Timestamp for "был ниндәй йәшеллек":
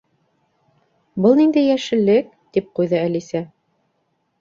1.27-2.35